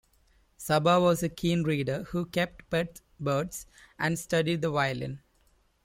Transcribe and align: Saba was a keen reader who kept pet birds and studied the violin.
Saba 0.57 0.99
was 0.99 1.21
a 1.21 1.29
keen 1.29 1.61
reader 1.61 2.05
who 2.05 2.25
kept 2.25 2.67
pet 2.71 3.01
birds 3.19 3.67
and 3.99 4.17
studied 4.17 4.63
the 4.63 4.71
violin. 4.71 5.19